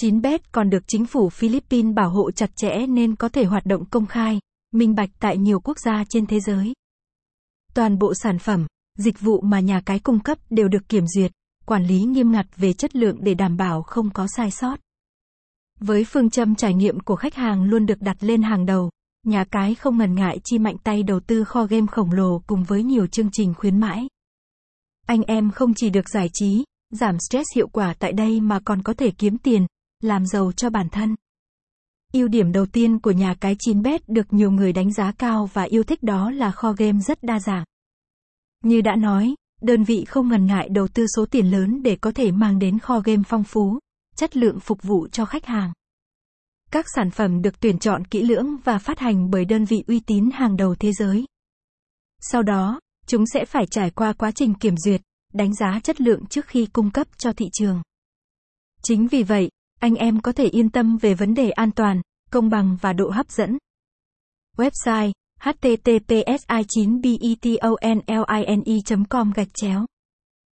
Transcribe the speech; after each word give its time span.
9bet 0.00 0.38
còn 0.52 0.70
được 0.70 0.82
chính 0.86 1.06
phủ 1.06 1.28
Philippines 1.28 1.94
bảo 1.94 2.10
hộ 2.10 2.30
chặt 2.30 2.50
chẽ 2.56 2.86
nên 2.86 3.14
có 3.16 3.28
thể 3.28 3.44
hoạt 3.44 3.66
động 3.66 3.84
công 3.84 4.06
khai, 4.06 4.40
minh 4.72 4.94
bạch 4.94 5.10
tại 5.18 5.36
nhiều 5.38 5.60
quốc 5.60 5.78
gia 5.78 6.02
trên 6.08 6.26
thế 6.26 6.40
giới. 6.40 6.72
Toàn 7.74 7.98
bộ 7.98 8.12
sản 8.22 8.38
phẩm, 8.38 8.66
dịch 8.98 9.20
vụ 9.20 9.40
mà 9.40 9.60
nhà 9.60 9.80
cái 9.86 9.98
cung 9.98 10.20
cấp 10.20 10.38
đều 10.50 10.68
được 10.68 10.88
kiểm 10.88 11.06
duyệt, 11.06 11.32
quản 11.66 11.84
lý 11.86 12.00
nghiêm 12.02 12.32
ngặt 12.32 12.46
về 12.56 12.72
chất 12.72 12.96
lượng 12.96 13.24
để 13.24 13.34
đảm 13.34 13.56
bảo 13.56 13.82
không 13.82 14.10
có 14.10 14.26
sai 14.36 14.50
sót. 14.50 14.76
Với 15.80 16.04
phương 16.04 16.30
châm 16.30 16.54
trải 16.54 16.74
nghiệm 16.74 17.00
của 17.00 17.16
khách 17.16 17.34
hàng 17.34 17.64
luôn 17.64 17.86
được 17.86 18.00
đặt 18.02 18.16
lên 18.20 18.42
hàng 18.42 18.66
đầu, 18.66 18.90
nhà 19.26 19.44
cái 19.50 19.74
không 19.74 19.98
ngần 19.98 20.14
ngại 20.14 20.38
chi 20.44 20.58
mạnh 20.58 20.76
tay 20.84 21.02
đầu 21.02 21.20
tư 21.20 21.44
kho 21.44 21.66
game 21.66 21.86
khổng 21.90 22.12
lồ 22.12 22.42
cùng 22.46 22.64
với 22.64 22.82
nhiều 22.82 23.06
chương 23.06 23.28
trình 23.32 23.54
khuyến 23.54 23.80
mãi. 23.80 24.06
Anh 25.06 25.22
em 25.22 25.50
không 25.50 25.74
chỉ 25.74 25.90
được 25.90 26.08
giải 26.08 26.28
trí, 26.32 26.64
giảm 26.90 27.14
stress 27.28 27.44
hiệu 27.54 27.68
quả 27.68 27.94
tại 27.98 28.12
đây 28.12 28.40
mà 28.40 28.60
còn 28.64 28.82
có 28.82 28.92
thể 28.94 29.10
kiếm 29.18 29.38
tiền, 29.38 29.66
làm 30.00 30.26
giàu 30.26 30.52
cho 30.52 30.70
bản 30.70 30.88
thân. 30.88 31.14
Ưu 32.12 32.28
điểm 32.28 32.52
đầu 32.52 32.66
tiên 32.66 32.98
của 32.98 33.10
nhà 33.10 33.34
cái 33.40 33.54
9bet 33.54 33.98
được 34.08 34.32
nhiều 34.32 34.50
người 34.50 34.72
đánh 34.72 34.92
giá 34.92 35.12
cao 35.18 35.50
và 35.52 35.62
yêu 35.62 35.82
thích 35.84 36.02
đó 36.02 36.30
là 36.30 36.50
kho 36.52 36.72
game 36.72 37.00
rất 37.00 37.22
đa 37.22 37.38
dạng. 37.40 37.64
Như 38.62 38.80
đã 38.80 38.96
nói, 38.96 39.34
đơn 39.62 39.84
vị 39.84 40.04
không 40.04 40.28
ngần 40.28 40.46
ngại 40.46 40.68
đầu 40.68 40.88
tư 40.88 41.06
số 41.16 41.26
tiền 41.30 41.46
lớn 41.50 41.82
để 41.82 41.96
có 41.96 42.12
thể 42.14 42.30
mang 42.32 42.58
đến 42.58 42.78
kho 42.78 43.00
game 43.00 43.22
phong 43.28 43.44
phú, 43.44 43.78
chất 44.16 44.36
lượng 44.36 44.60
phục 44.60 44.82
vụ 44.82 45.08
cho 45.12 45.24
khách 45.24 45.44
hàng. 45.46 45.72
Các 46.72 46.86
sản 46.96 47.10
phẩm 47.10 47.42
được 47.42 47.60
tuyển 47.60 47.78
chọn 47.78 48.04
kỹ 48.04 48.22
lưỡng 48.22 48.56
và 48.64 48.78
phát 48.78 48.98
hành 48.98 49.30
bởi 49.30 49.44
đơn 49.44 49.64
vị 49.64 49.84
uy 49.86 50.00
tín 50.00 50.30
hàng 50.32 50.56
đầu 50.56 50.74
thế 50.80 50.92
giới. 50.92 51.24
Sau 52.20 52.42
đó, 52.42 52.80
chúng 53.06 53.26
sẽ 53.34 53.44
phải 53.44 53.66
trải 53.70 53.90
qua 53.90 54.12
quá 54.12 54.30
trình 54.30 54.54
kiểm 54.54 54.76
duyệt, 54.76 55.00
đánh 55.32 55.54
giá 55.54 55.80
chất 55.84 56.00
lượng 56.00 56.26
trước 56.26 56.46
khi 56.46 56.66
cung 56.72 56.90
cấp 56.90 57.06
cho 57.18 57.32
thị 57.32 57.46
trường. 57.58 57.82
Chính 58.82 59.08
vì 59.08 59.22
vậy, 59.22 59.50
anh 59.80 59.94
em 59.94 60.20
có 60.20 60.32
thể 60.32 60.48
yên 60.48 60.68
tâm 60.70 60.96
về 60.96 61.14
vấn 61.14 61.34
đề 61.34 61.50
an 61.50 61.70
toàn, 61.70 62.00
công 62.30 62.50
bằng 62.50 62.76
và 62.80 62.92
độ 62.92 63.10
hấp 63.10 63.28
dẫn. 63.28 63.58
Website 64.56 65.12
https 65.40 66.44
i 66.48 66.62
9 66.68 67.00
betonline 67.00 68.80
com 69.08 69.32
gạch 69.36 69.48
chéo 69.54 69.95